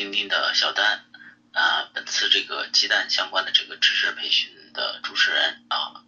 [0.00, 1.04] 钉钉的小丹
[1.52, 6.00] 啊，本次这个鸡蛋相关的这个知识培训的主持人啊。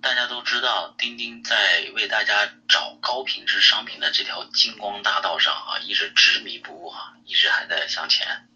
[0.00, 8.48] 大家都知道，钉钉在为大家找高品质商品的这条金光大道上啊，一直执迷不悟啊，一直还在向前。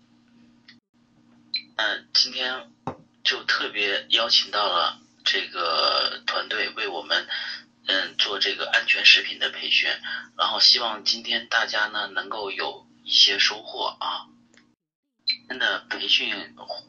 [1.77, 2.71] 嗯，今天
[3.23, 7.29] 就特别邀请到了这个团队为我们
[7.87, 9.91] 嗯做这个安全食品的培训，
[10.39, 14.27] 然后希望今天大家呢能够有一些收获啊。
[15.49, 16.35] 真的培训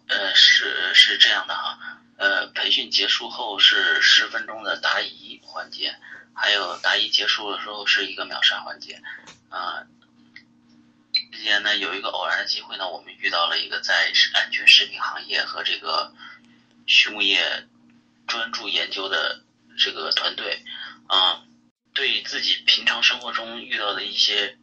[0.08, 2.00] 呃是是这样的哈。
[2.16, 5.96] 呃，培训结束后是十分钟的答疑环节，
[6.34, 9.02] 还有答疑结束的时候是一个秒杀环节。
[9.50, 9.84] 啊，
[11.32, 16.14] 之前呢有一个偶然的机会呢，我们遇到了一个在安全食品行业和这个
[16.88, 17.68] 畜牧业
[18.28, 19.44] 专注研究的
[19.78, 20.64] 这个团队，
[21.08, 21.44] 啊，
[21.94, 24.58] 对自己平常生活中遇到的一些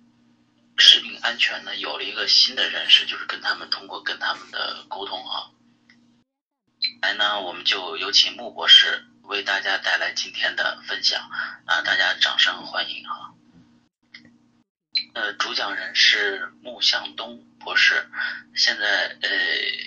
[0.81, 5.51] 食品安全呢，有了一个新的认识，就是跟他们通过跟他们的沟通啊。
[7.03, 11.21] 来呢，我们就有请穆博士为大家带来今天的分享
[11.67, 11.83] 啊！
[11.83, 13.35] 大家掌声欢迎哈。
[15.15, 18.09] 呃，主讲人是穆向东博士，
[18.55, 19.29] 现在呃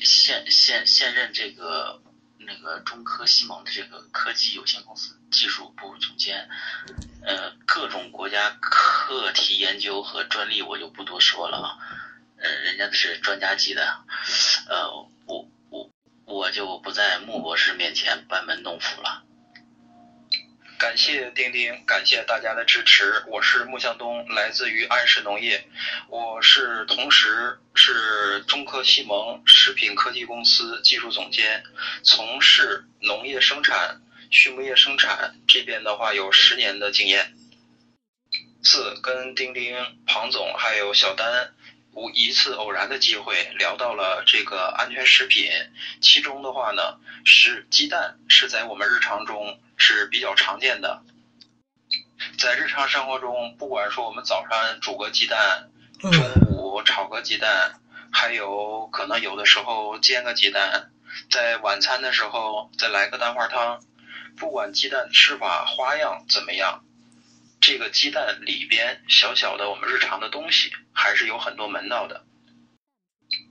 [0.04, 2.02] 现现现任这个
[2.46, 6.50] 那个中科西蒙的这个科技有限公司技术部总监，
[7.22, 11.78] 呃，各种国家课题研究和专利我就不多说了啊，
[12.38, 14.04] 呃，人家是专家级的，
[14.68, 15.10] 呃。
[16.26, 19.24] 我就不在穆博士面前班门弄斧了。
[20.84, 23.24] 感谢丁丁，感谢大家的支持。
[23.28, 25.66] 我是穆向东，来自于安氏农业，
[26.10, 31.64] 我是同时是中科西蒙食品科技公司技术总监，
[32.04, 37.34] 从事农业生产、畜牧业生产这边的话有十年的经验。
[38.62, 41.54] 四跟丁丁、庞总还有小丹。
[41.94, 45.52] 无一次偶然的机会聊到了这个安全食品，
[46.02, 51.04] 其中的话呢是鸡蛋是在我们日常中是比较常见的，
[52.40, 56.12] 在日常生活中，不管说我们早上煮个鸡蛋，中
[56.50, 57.80] 午炒个鸡蛋，
[58.12, 60.92] 还有可能有的时候煎个鸡蛋，
[61.30, 63.80] 在晚餐的时候再来个蛋花汤，
[64.36, 66.84] 不管鸡蛋吃法花样怎么样。
[67.66, 72.26] 这个鸡蛋里边小小的我们日常的东西还是有很多门道的。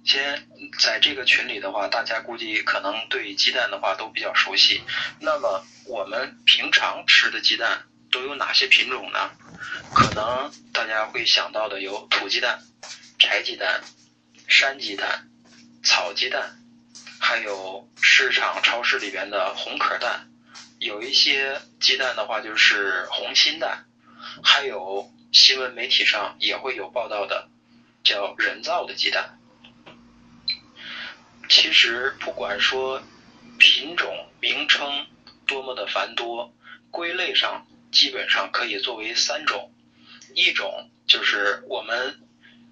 [0.04, 0.46] 先
[0.78, 4.82] 在这个群里的话，大家估计可能对鸡蛋的话都比较熟悉。
[5.18, 9.30] 那么我们平常吃的鸡蛋都有哪些品种呢？
[9.94, 12.60] 可能大家会想到的有土鸡蛋、
[13.18, 13.80] 柴鸡蛋、
[14.46, 15.26] 山鸡蛋、
[15.82, 16.58] 草鸡蛋，
[17.18, 20.28] 还有市场超市里边的红壳蛋。
[20.80, 23.86] 有一些鸡蛋的话就是红心蛋。
[24.42, 27.48] 还有新闻媒体上也会有报道的，
[28.04, 29.38] 叫人造的鸡蛋。
[31.48, 33.02] 其实不管说
[33.58, 35.06] 品种名称
[35.46, 36.54] 多么的繁多，
[36.90, 39.72] 归类上基本上可以作为三种，
[40.34, 42.20] 一种就是我们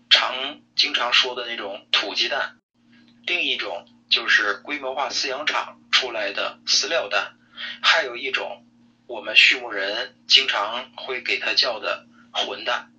[0.09, 2.57] 常经常说的那种土鸡蛋，
[3.27, 7.37] 另一种就是规模化饲养场出来的饲料蛋，
[7.83, 8.65] 还有一种。
[9.11, 12.93] 我们畜牧人经常会给它叫的混蛋。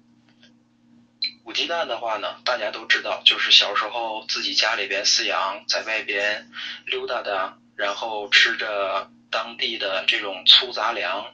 [1.45, 6.51] 土鸡蛋的话呢，大家都知道，就是小时候自己家里边饲养，在外边
[6.85, 11.33] 溜达的，然后吃着当地的这种粗杂粮，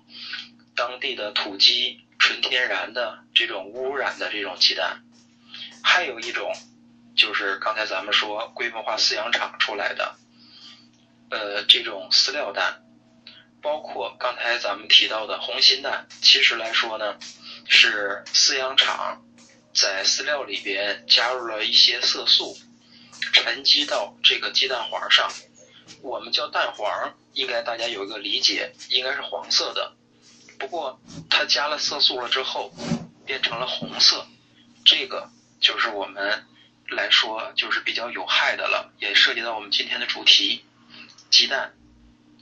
[0.75, 5.01] 当地的土鸡，纯天然的这种污染的这种鸡蛋。
[5.83, 6.53] 还有一种，
[7.15, 10.15] 就是刚才咱们说规模化饲养厂出来的，
[11.31, 12.83] 呃，这种饲料蛋。
[13.61, 17.17] 包括刚才咱们提到的红心蛋，其实来说呢，
[17.67, 19.23] 是饲养场
[19.73, 22.57] 在饲料里边加入了一些色素，
[23.33, 25.31] 沉积到这个鸡蛋黄上。
[26.01, 29.93] 我们叫蛋黄，应该大家有一个理解，应该是黄色的。
[30.59, 32.73] 不过它加了色素了之后，
[33.25, 34.25] 变成了红色，
[34.85, 35.29] 这个
[35.59, 36.45] 就是我们
[36.89, 40.63] 来说就是比较有害的了，也涉及到我们今天的主题：
[41.29, 41.73] 鸡蛋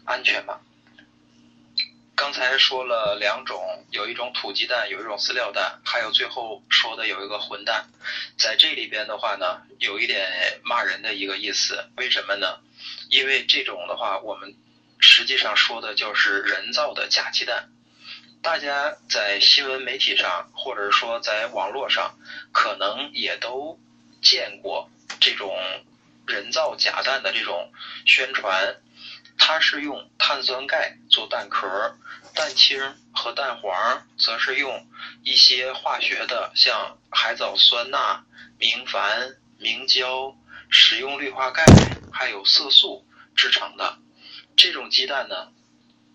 [0.05, 0.59] 安全吗？
[2.15, 7.85] 刚才说了两种，有一种土鸡蛋，有一种饲料蛋，还有最后说的有一个混蛋，
[8.37, 11.89] 在这里边的话呢，有一点骂人的一个意思。
[11.97, 12.59] 为什么呢？
[13.09, 14.55] 因为这种的话，我们
[14.99, 17.69] 实际上说的就是人造的假鸡蛋。
[18.41, 22.17] 大家在新闻媒体上，或者说在网络上，
[22.53, 23.77] 可能也都
[24.21, 24.89] 见过
[25.19, 25.53] 这种
[26.25, 27.73] 人造假蛋的这种
[28.05, 28.77] 宣传。
[29.37, 31.67] 它是用碳酸钙做蛋壳，
[32.33, 32.79] 蛋清
[33.13, 34.87] 和蛋黄则是用
[35.23, 38.25] 一些化学的，像海藻酸钠、
[38.57, 40.35] 明矾、明胶、
[40.69, 41.63] 食用氯化钙，
[42.11, 43.05] 还有色素
[43.35, 43.97] 制成的。
[44.57, 45.51] 这种鸡蛋呢，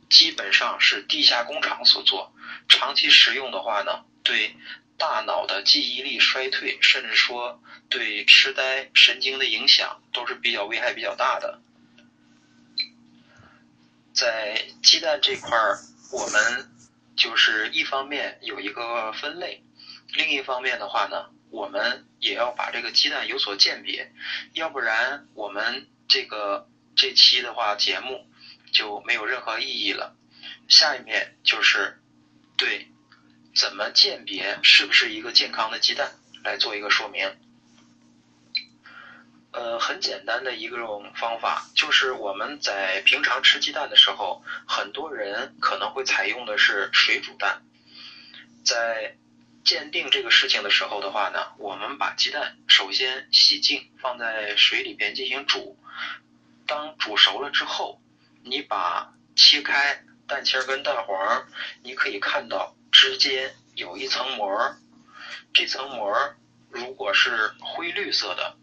[0.09, 2.33] 基本上是地下工厂所做，
[2.69, 4.57] 长期食用的话呢，对
[4.99, 11.61] 大脑的记忆力衰退，甚至说对痴呆、神经的影响，都是比较危害比较大的。
[14.13, 15.79] 在鸡蛋这块儿，
[16.13, 16.71] 我们
[17.17, 19.63] 就是一方面有一个分类，
[20.15, 24.13] 另一方面的话呢，我们也要把这个鸡蛋有所鉴别，
[24.53, 28.27] 要不然我们这个这期的话节目
[28.73, 30.17] 就没有任何意义了。
[30.69, 32.01] 下一面就是
[32.57, 32.89] 对
[33.55, 36.13] 怎么鉴别是不是一个健康的鸡蛋
[36.45, 37.29] 来做一个说明。
[39.53, 47.63] 呃，很简单的一种方法，就是我们在平常吃鸡蛋的时候，很多人可能会采用的是水煮蛋。
[48.65, 49.17] 在
[49.65, 55.77] 鉴定这个事情的时候的话呢，我们把鸡蛋首先洗净，放在水里边进行煮。
[56.67, 58.01] 当煮熟了之后，
[58.45, 61.45] 你把切开蛋清跟蛋黄，
[61.83, 64.77] 你可以看到之间有一层膜，
[65.53, 66.37] 这层膜
[66.71, 68.57] 如果是灰绿色的。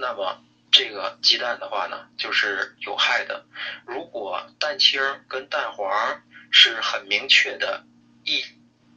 [0.00, 0.42] 那么
[0.72, 3.44] 这个鸡蛋的话呢，就是有害的。
[3.86, 7.84] 如果蛋清跟蛋黄是很明确的，
[8.24, 8.42] 一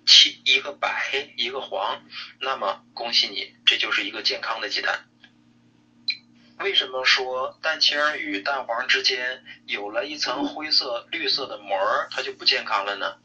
[0.06, 2.02] 七一个白一个黄，
[2.40, 5.06] 那么恭喜你，这就是一个健康的鸡蛋。
[6.60, 11.78] 为什么说蛋清与蛋黄之间有了一层灰色绿色的膜，
[12.12, 13.18] 它就不健康了呢？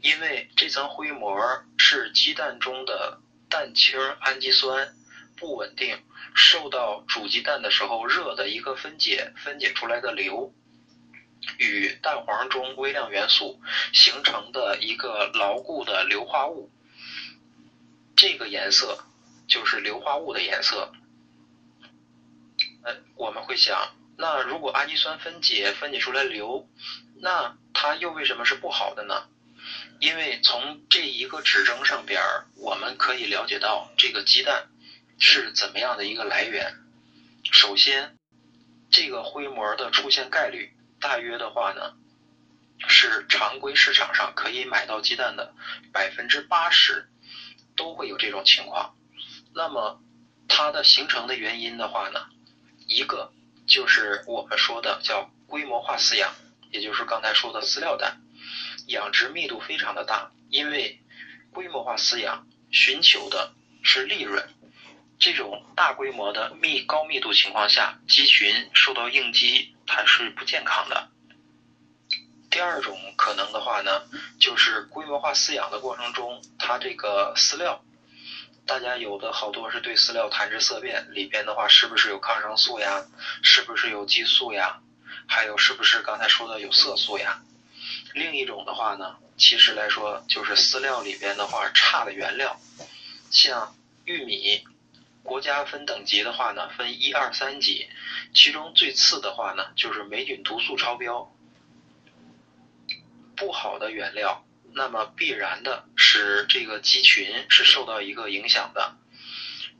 [0.00, 4.96] 因为这层灰膜是鸡蛋中的蛋清氨基酸
[5.36, 5.98] 不稳定。
[6.36, 10.52] 受到煮鸡蛋的时候热的一个分解分解出来的硫，
[11.58, 13.60] 与蛋黄中微量元素
[13.92, 16.72] 形成的一个牢固的硫化物，
[18.16, 19.04] 这个颜色
[19.46, 20.92] 就是硫化物的颜色。
[22.82, 26.68] 呃，我们会想，那如果氨基酸分解分解出来硫，
[27.20, 29.28] 那它又为什么是不好的呢？
[30.00, 32.20] 因为从这一个指征上边，
[32.56, 34.66] 我们可以了解到这个鸡蛋。
[35.18, 36.74] 是怎么样的一个来源？
[37.52, 38.16] 首先，
[38.90, 41.94] 这个灰膜的出现概率，大约的话呢，
[42.88, 45.54] 是常规市场上可以买到鸡蛋的
[45.92, 47.08] 百分之八十
[47.76, 48.96] 都会有这种情况。
[49.54, 50.02] 那么，
[50.48, 52.26] 它的形成的原因的话呢，
[52.86, 53.32] 一个
[53.66, 56.34] 就是我们说的叫规模化饲养，
[56.70, 58.20] 也就是刚才说的饲料蛋，
[58.88, 61.00] 养殖密度非常的大，因为
[61.52, 64.48] 规模化饲养寻求的是利润。
[65.18, 71.08] 这种大规模的密高密度情况下，鸡群受到应激，它是不健康的。
[72.50, 74.02] 第二种可能的话呢，
[74.38, 77.82] 就是规模化饲养的过程中，它这个饲料，
[78.66, 83.04] 大家有的好多是对饲料谈之色变，里边的话是不是有抗生素呀？
[83.42, 84.80] 是不是有激素呀？
[85.26, 87.42] 还有是不是刚才说的有色素呀？
[88.12, 92.60] 另一种的话呢，其实来说就是饲料里边的话差的原料，
[93.30, 93.74] 像
[94.04, 94.64] 玉米。
[95.44, 97.86] 加分等级的话呢，分一二三级，
[98.32, 101.30] 其中最次的话呢，就是霉菌毒素超标，
[103.36, 108.96] 不好的原料，那么必然的使这个鸡群是受到一个影响的。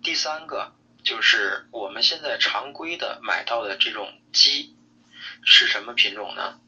[0.02, 4.76] 第三个就是我们现在常规的买到的这种鸡
[5.44, 6.60] 是什么品种呢？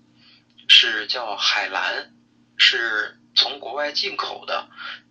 [0.69, 2.15] 是叫海蓝，
[2.57, 4.71] 是从国外进口的，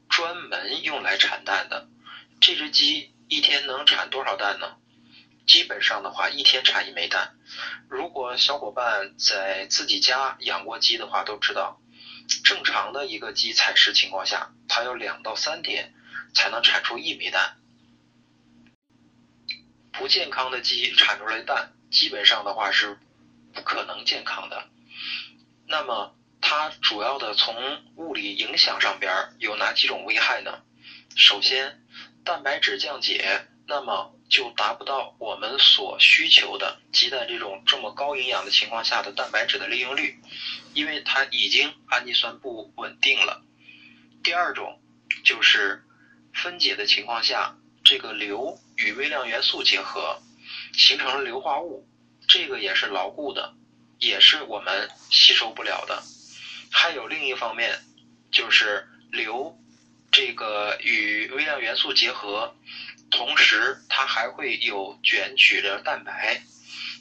[0.10, 1.88] 专门用来产蛋的
[2.42, 3.12] 这只鸡。
[3.28, 4.76] 一天能产多少蛋呢？
[5.48, 7.36] 基本上的话，一天产一枚蛋。
[7.88, 11.80] 如果小伙伴在自己家养过鸡的话，都知道，
[12.44, 15.94] 正常的一个鸡采食情况下，它要两到三天
[16.34, 17.58] 才能产出一枚蛋。
[19.92, 22.98] 不健康的鸡产出来蛋，基本上的话是
[23.54, 24.68] 不可能健康的。
[25.68, 30.62] 那么，它主要的从物理影响上边有哪几种危害呢？
[31.16, 31.82] 首先。
[32.26, 40.20] 蛋白质降解，那么就达不到我们所需求的鸡蛋这种这么高营养的情况下的蛋白质的利用率，
[40.74, 43.44] 因为它已经氨基酸不稳定了。
[44.24, 44.82] 第二种
[45.24, 45.84] 就是
[46.34, 50.20] 分解的情况下，这个硫与微量元素结合，
[50.74, 51.88] 形成了硫化物，
[52.28, 53.54] 这个也是牢固的，
[54.00, 56.02] 也是我们吸收不了的。
[56.72, 57.80] 还有另一方面
[58.32, 59.56] 就是硫。
[60.16, 62.56] 这个与微量元素结合，
[63.12, 66.42] 同时它还会有卷曲的蛋白，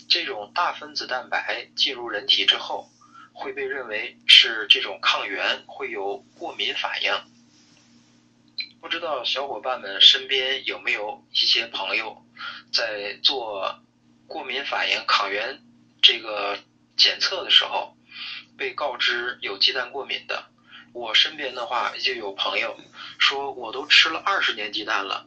[0.09, 2.91] 这种大分子蛋白进入人体之后，
[3.33, 7.13] 会被认为是这种抗原，会有过敏反应。
[8.81, 12.27] 不知道小伙伴们身边有没有一些朋友
[12.73, 13.81] 在做
[14.27, 15.63] 过敏反应抗原
[16.03, 16.59] 这个
[16.97, 17.97] 检测的时候，
[18.59, 20.51] 被告知有鸡蛋过敏的？
[20.95, 22.79] 我身边的话就有朋友
[23.19, 25.27] 说，我都吃了二十年鸡蛋了，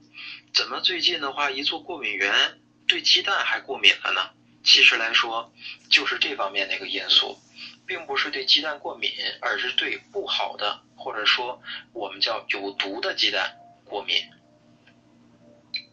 [0.53, 2.57] 怎么最近的话一做过敏源
[2.88, 4.29] 对鸡蛋还过敏了呢？
[4.63, 5.51] 其实来说，
[5.89, 7.38] 就是这方面的一个因素，
[7.86, 14.15] 并不是对鸡蛋过敏，而是对不好的或者说我们叫有毒的鸡蛋过敏。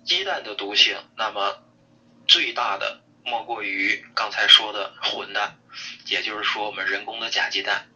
[0.05, 1.65] 鸡蛋的毒性，那么
[2.29, 5.59] 最大的莫过于刚才说的混蛋，
[6.07, 7.89] 也就是说我们人工的假鸡蛋。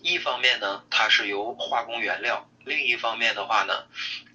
[0.00, 3.86] 一方面呢，它是由化工原料；另一方面的话呢，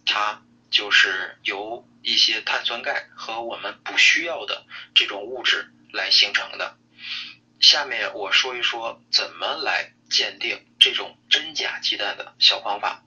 [0.06, 5.74] 它就是由一些碳酸钙和我们不需要的这种物质。
[5.92, 6.78] 来形成的。
[7.60, 13.04] 下面我说一说怎么来鉴定这种真假鸡蛋的小方法。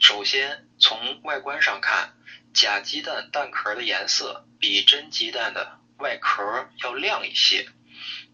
[0.00, 2.14] 首先从外观上看，
[2.52, 7.68] 假鸡蛋蛋壳的颜色比真鸡蛋的外壳要亮一些，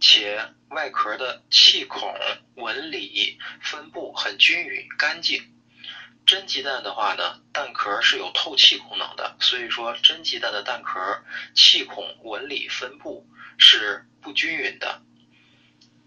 [0.03, 2.13] 且外壳的气孔
[2.57, 5.49] 纹理分布很均匀干净。
[6.27, 11.23] 真鸡蛋的话呢，蛋壳是有透气功能的，所以说真鸡蛋的蛋壳
[11.55, 13.27] 气孔纹理分布
[13.59, 15.03] 是不均匀的。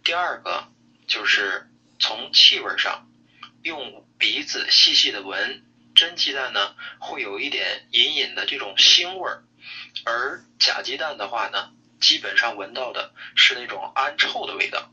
[0.03, 0.71] 第二个
[1.07, 3.09] 就是从气味上，
[3.61, 9.31] 用鼻子细细的闻，真鸡蛋呢会有一点隐隐的这种腥味，
[10.05, 14.91] 而假鸡蛋的话呢，基本上闻到的是那种氨臭的味道。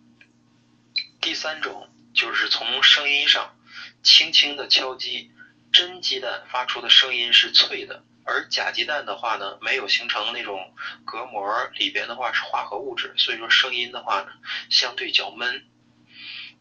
[1.20, 3.54] 第三种就是从声音上。
[4.02, 5.30] 轻轻的敲击，
[5.72, 14.32] 真鸡蛋发出的声音是脆的，而假鸡蛋的话呢，没有形成那种隔膜，里边的话是化合物质，所以说声音的话呢，
[14.70, 15.64] 相对较闷。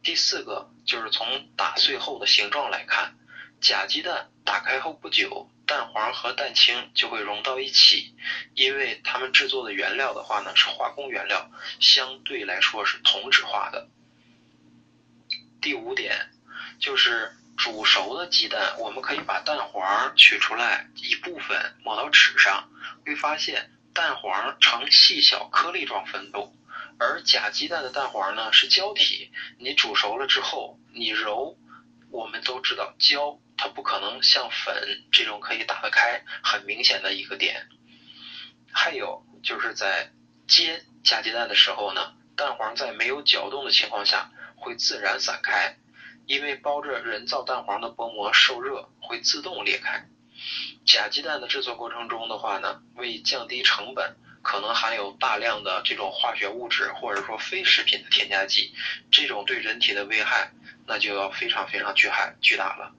[0.03, 3.15] 第四个就是从打碎后的形状来看，
[3.59, 8.13] 假鸡蛋打开后不久，蛋黄和蛋清就会融到一起，
[8.55, 11.49] 因为它们制作的原料的话呢是化工原料，
[11.79, 13.87] 相对来说是同质化的。
[15.61, 16.27] 第五点。
[16.79, 22.67] 就是煮熟的鸡蛋，我们可以把蛋黄取出来一部分抹到纸上，
[23.05, 26.51] 会发现蛋黄呈细小颗粒状分布，
[26.97, 31.55] 而假鸡蛋的蛋黄呢是胶体，你煮熟了之后你揉，
[32.09, 37.67] 我们都知道胶它不可能像粉这种可以打得开，很明显的一个点。
[38.71, 40.09] 还有就是在
[40.47, 45.77] 煎假鸡蛋的时候呢，蛋黄在没有搅动的情况下会自然散开。
[46.25, 50.07] 因为包着人造蛋黄的薄膜受热会自动裂开。
[50.83, 58.73] 假鸡蛋的制作过程中的话呢，为降低成本，可能含有大量的这种化学物质或者说非食品的添加剂，
[59.11, 60.51] 这种对人体的危害
[60.87, 62.95] 那就要非常非常巨害巨大了。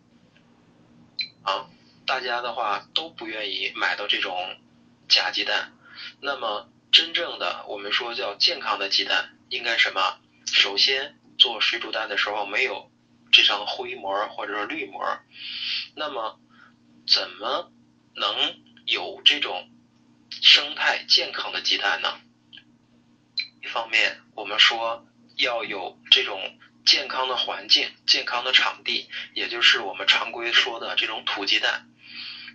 [1.42, 1.68] 啊，
[2.06, 4.56] 大家的话都不愿意买到这种
[5.08, 5.72] 假鸡蛋。
[6.20, 10.18] 那么真正的我们说叫健康的鸡蛋应该什么？
[10.46, 12.90] 首先做水煮蛋的时候没有。
[13.34, 15.02] 这层灰膜或者说绿膜，
[15.94, 16.38] 那么
[17.06, 17.72] 怎么
[18.14, 19.70] 能有这种
[20.28, 22.20] 生态健康的鸡蛋呢？
[23.62, 25.06] 一方面，我们说
[25.36, 26.38] 要有这种
[26.84, 31.86] 健康的环境、健康的场地，也就是我们常规说的这种土鸡蛋。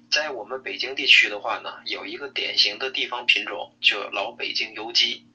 [0.10, 5.26] 在我们北京地区的话呢，有一个典型的地方品种，就老北京油鸡。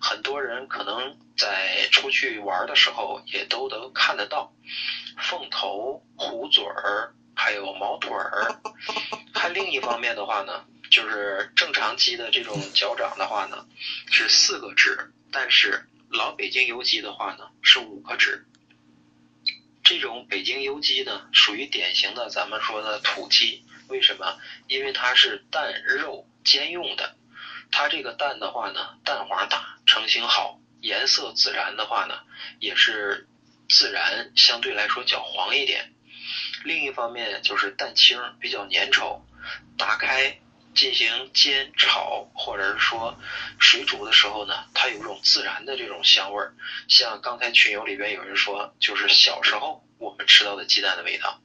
[0.00, 4.52] 很多人可能在出去玩的时候也都能看得到，
[5.18, 8.60] 凤头、虎嘴儿，还有毛腿儿。
[9.34, 13.66] 还另一方面的话呢，就是正常鸡的这种脚掌的话呢，
[14.10, 18.46] 是四个趾，但是老北京油鸡的话呢是五个趾。
[19.82, 23.64] 这种北京油鸡呢，属于典型的咱们说的土鸡。
[23.88, 24.38] 为什么？
[24.68, 27.16] 因为它是蛋肉兼用的。
[27.70, 32.20] 它这个蛋的话呢，蛋黄大，成型好，颜色自然的话呢，
[32.60, 33.28] 也是
[33.68, 35.92] 自然相对来说较黄一点。
[36.64, 39.22] 另一方面就是蛋清比较粘稠，
[39.76, 40.38] 打开
[40.74, 43.18] 进行煎炒或者是说
[43.58, 46.54] 水煮的时候呢，它有一种自然的这种香味儿。
[46.88, 51.40] 像刚才群友里边有人说，就是小时候我们吃到的鸡蛋的味道。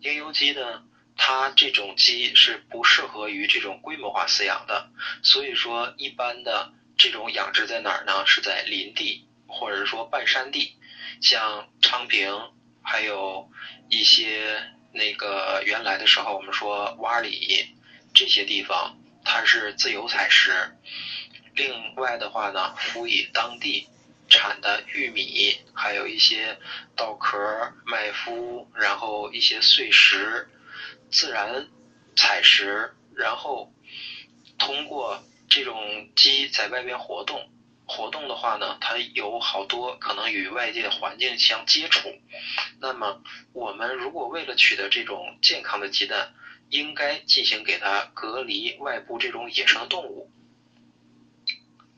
[0.00, 0.82] 营油鸡呢？
[1.22, 4.88] 它这种鸡是不适合于这种规模化饲养的，
[5.22, 8.26] 所以说一般的这种养殖在哪儿呢？
[8.26, 10.78] 是在林地或者说半山地，
[11.20, 12.34] 像昌平，
[12.82, 13.50] 还有
[13.90, 14.62] 一些
[14.94, 17.68] 那个原来的时候我们说洼里
[18.12, 20.76] 这些地方，它是自由采食，
[21.54, 23.88] 另外的话呢，辅以当地
[24.28, 26.58] 产的玉米，还有一些
[26.96, 27.38] 稻壳、
[27.84, 30.48] 麦麸，然后一些碎石，
[31.10, 31.68] 自然
[32.16, 33.72] 采食，然后
[34.58, 37.50] 通过这种鸡在外边活动。
[37.90, 42.08] 活动的话呢，它有好多可能与外界环境相接触。
[42.78, 43.20] 那么，
[43.52, 46.32] 我们如果为了取得这种健康的鸡蛋，
[46.68, 50.30] 应该进行给它隔离外部这种野生动物。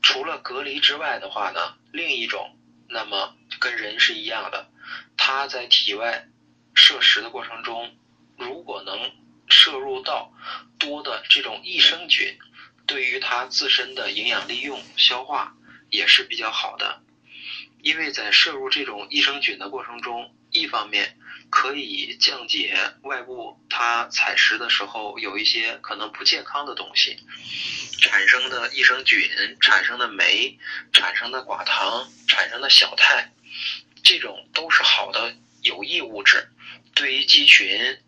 [0.01, 2.57] 除了隔离之外的话呢，另一种，
[2.89, 4.67] 那么跟人是一样的，
[5.15, 6.27] 它在体外
[6.73, 7.95] 摄食的过程中，
[8.35, 9.11] 如果能
[9.47, 10.33] 摄入到
[10.79, 12.39] 多的这种益生菌，
[12.87, 15.55] 对于它自身的营养利用、消化。
[15.93, 17.03] 也是比较好的，
[17.83, 21.19] 因为在摄入这种益生菌的过程中，一方面
[21.51, 27.15] 可以降解外部它采食的时候有一些可能不健康的东西
[28.01, 29.21] 产生的益生菌
[29.61, 30.57] 产生的酶
[30.91, 33.31] 产生的寡糖产生的小肽，
[34.03, 36.49] 这种都是好的有益物质，
[36.95, 37.99] 对于鸡群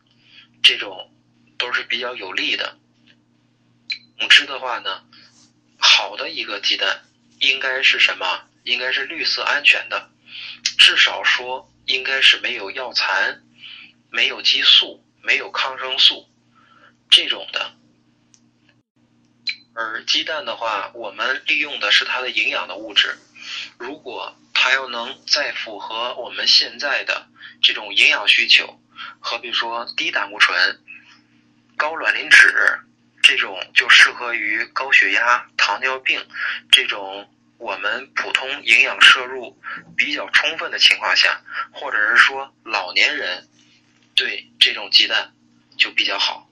[0.63, 1.13] 这种
[1.60, 2.80] 都是比较有利的。
[4.18, 5.04] 总之的话呢，
[5.77, 7.04] 好的一个鸡蛋。
[7.47, 8.41] 应该是什么？
[8.63, 10.09] 应该是绿色安全的，
[10.79, 13.43] 至少说应该是没有药残、
[14.09, 16.27] 没有激素、没有抗生素
[17.11, 17.73] 这种的。
[19.75, 23.15] 而鸡蛋的话，我们利用的是它的营养的物质。
[23.77, 27.27] 如果它要能再符合我们现在的
[27.61, 28.81] 这种营养需求，
[29.19, 30.81] 好比说低胆固醇、
[31.77, 32.79] 高卵磷脂
[33.21, 36.25] 这种，就适合于高血压、糖尿病
[36.71, 37.29] 这种。
[37.57, 39.59] 我们普通营养摄入
[39.95, 43.47] 比较充分的情况下，或者是说老年人
[44.13, 45.33] 对这种鸡蛋
[45.77, 46.50] 就比较好。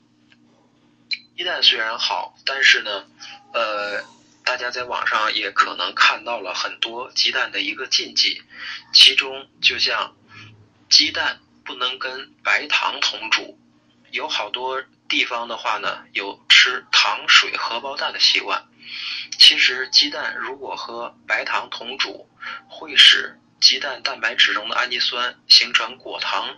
[1.35, 3.05] 鸡蛋虽然好，但是呢，
[3.53, 4.03] 呃，
[4.45, 8.41] 大家在网上也可能看到了很多鸡蛋的一个禁忌，
[8.93, 10.15] 其中就像
[10.89, 13.59] 鸡蛋不能跟白糖同煮，
[14.11, 18.65] 有好多地方的话呢，有吃糖水荷包蛋的习惯。
[19.39, 22.29] 其实鸡蛋如果和白糖同煮，
[22.67, 26.55] 会使鸡蛋蛋白质中的氨基酸形成果糖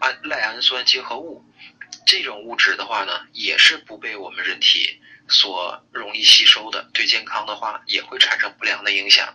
[0.00, 1.44] 氨赖氨酸结合物，
[2.06, 9.34] 这种物质的话呢，也是不被我们人体所容易吸收的，对健康的话也会产生不良的影响。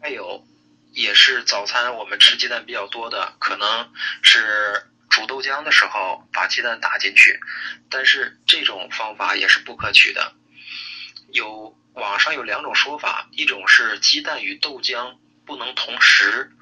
[0.00, 0.46] 还有，
[0.92, 3.92] 也是早餐我们吃鸡蛋比较多的，可能
[4.22, 7.40] 是煮豆浆的时候把鸡蛋打进去，
[7.88, 10.34] 但是这种方法也是不可取的。
[11.28, 16.52] 有网上有两种说法，一种是鸡蛋与豆浆不能同时，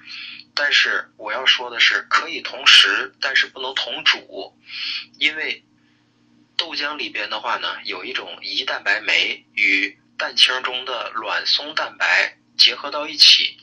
[0.54, 4.56] 但是我要说的是可以同时，但是不能同煮，
[5.18, 5.64] 因为
[6.56, 13.58] 豆浆里边的话呢，有一种胰蛋白酶与蛋清中的卵松蛋白结合到一起，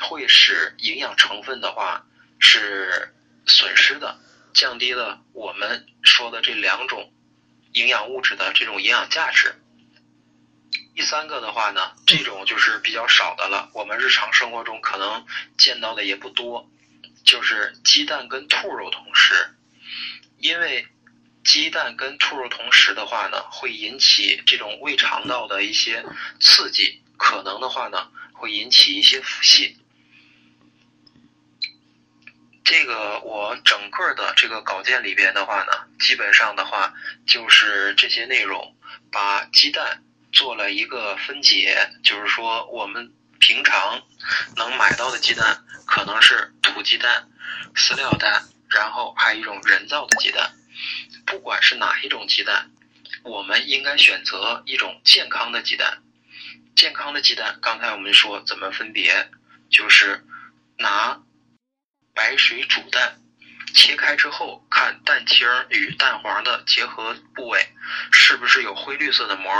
[0.00, 2.06] 会使营养成分的话
[2.38, 3.12] 是
[3.46, 4.18] 损失的，
[4.54, 7.12] 降低了我们说的这两种
[7.72, 9.60] 营养物质的这种营养价值。
[10.98, 15.24] 第三个的话呢，这种就是比较少的了，我们日常生活中可能
[15.56, 16.68] 见到的也不多，
[17.24, 19.54] 就是鸡蛋跟兔肉同食，
[20.38, 20.88] 因为
[21.44, 26.04] 鸡蛋跟兔肉同食的话呢，会引起这种胃肠道的一些
[26.40, 29.76] 刺激，可能的话呢，会引起一些腹泻。
[32.64, 36.92] 这个我整个的这个稿件里边的话呢，基本上的话
[37.24, 38.74] 就是这些内容，
[39.12, 40.02] 把鸡蛋。
[40.32, 44.02] 做了一个分解，就是说我们平常
[44.56, 47.28] 能买到的鸡蛋可能是土鸡蛋、
[47.74, 50.50] 饲料蛋，然后还有一种人造的鸡蛋。
[51.26, 52.70] 不管是哪一种鸡蛋，
[53.22, 56.02] 我们应该选择一种健康的鸡蛋。
[56.76, 59.30] 健康的鸡蛋，刚才我们说怎么分别，
[59.70, 60.24] 就是
[60.78, 61.20] 拿
[62.14, 63.18] 白水煮蛋，
[63.74, 67.68] 切开之后看蛋清与蛋黄的结合部位
[68.12, 69.52] 是不是有灰绿色的膜。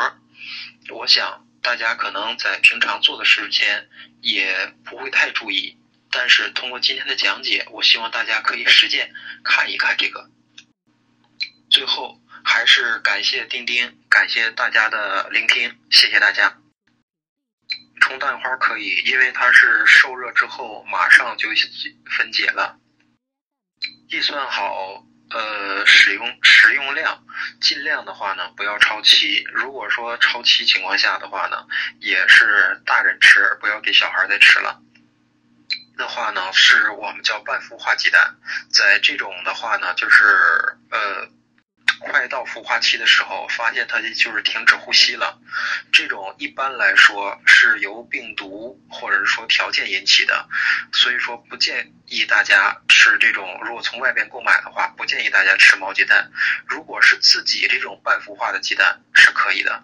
[0.91, 3.89] 我想大家可能在平常做的时间
[4.21, 5.79] 也不会太注意，
[6.11, 9.13] 但是通过今天的讲解，我希望大家可以实践
[9.45, 10.31] 看一看这个。
[11.71, 16.59] 最后还是感谢丁丁，感谢大家的聆听，谢谢大家。
[18.01, 21.49] 冲蛋花可以，因为它是受热之后马上就
[22.17, 22.79] 分解了。
[24.09, 25.05] 计算好。
[25.31, 27.23] 呃，使用食用量
[27.61, 29.45] 尽量的话呢，不要超期。
[29.53, 31.67] 如果说超期情况下的话呢，
[32.01, 34.81] 也是大人吃，不要给小孩再吃了。
[35.99, 38.37] 的话呢，是我们叫半孵化鸡蛋，
[38.71, 40.25] 在这种的话呢，就是
[40.91, 41.29] 呃
[41.99, 45.39] 快到孵化期的时候，发现它就是停止呼吸了。
[45.93, 50.49] 这种一般来说是由病毒或者是说条件引起的，
[50.93, 53.61] 所以说不建议大家吃这种。
[53.65, 56.31] 如果从外边购买的话，不建议大家吃毛鸡蛋。
[56.67, 59.83] 如果是自己这种半孵化的鸡蛋是可以的。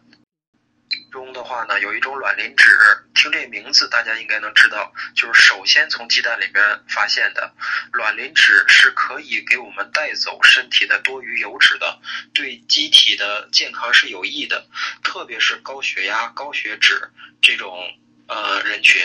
[1.15, 2.69] 中的话呢，有一种卵磷脂，
[3.15, 7.55] 听这名字大家应该能知道，就是首先从鸡蛋里边发现的。
[7.93, 12.01] 卵磷脂是可以给我们带走身体的多余油脂的，
[12.33, 14.67] 对机体的健康是有益的，
[15.05, 17.79] 特别是高血压、高血脂这种
[18.27, 19.01] 呃人群。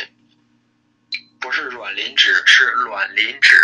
[1.40, 3.56] 不是卵磷脂，是卵磷脂。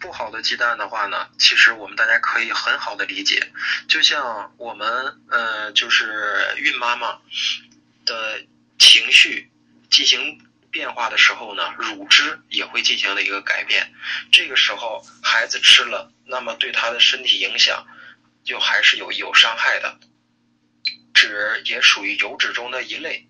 [0.00, 3.52] 不好的鸡蛋的话呢，其实我们大家可以很好的理解，
[3.88, 7.18] 就像我们呃，就是孕妈妈
[8.04, 8.44] 的
[8.78, 9.50] 情绪
[9.90, 13.92] 进行变化的时候呢，乳汁也会进行了一个改变。
[14.30, 17.86] 这个时候孩子吃了，那么对他的身体影响
[18.44, 19.98] 就还是有有伤害的。
[21.14, 23.26] 脂也属于油脂中的一类，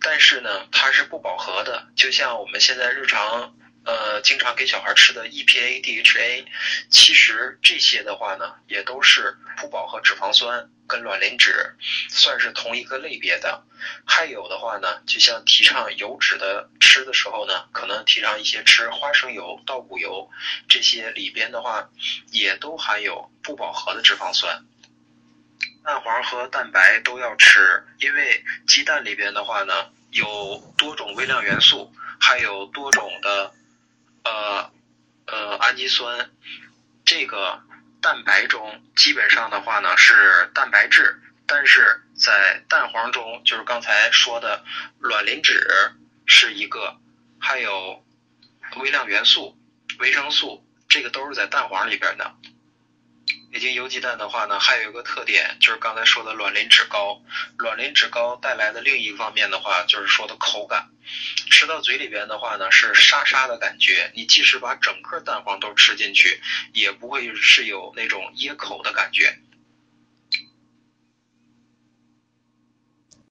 [0.00, 3.56] 但是呢，它是不饱和的，就像我们现在日常。
[3.86, 6.44] 呃，经常给小孩吃的 EPA、DHA，
[6.90, 11.76] 其实这些的话呢，也都是不饱和脂肪酸跟卵磷脂，
[12.08, 13.62] 算是同一个类别的。
[14.04, 20.28] 还有的话呢，就像提倡油脂的吃的时候呢，可能提倡一些吃花生油、稻谷油，
[20.68, 21.88] 这些里边的话，
[22.32, 24.64] 也都含有不饱和的脂肪酸。
[25.84, 29.72] 蛋黄和蛋白都要吃，因为鸡蛋里边的话呢，
[30.10, 33.52] 有多种微量元素，还有多种的。
[34.26, 34.70] 呃，
[35.26, 36.30] 呃，氨基酸，
[37.04, 37.62] 这个
[38.00, 44.64] 蛋白中基本上的话呢是蛋白质，但是在蛋黄中，就是刚才说的
[44.98, 45.64] 卵磷脂
[46.26, 46.98] 是一个，
[47.38, 48.04] 还有
[48.78, 49.56] 微量元素、
[50.00, 52.34] 维生素，这个都是在蛋黄里边的。
[53.56, 57.22] 北京油鸡蛋的话呢，还有一个特点，就是刚才说的卵磷脂高。
[57.56, 60.90] 卵磷脂高带来的另一方面的话，就是说的口感，
[61.50, 64.12] 吃到嘴里边的话呢，是沙沙的感觉。
[64.14, 66.38] 你即使把整个蛋黄都吃进去，
[66.74, 69.38] 也不会是有那种噎口的感觉。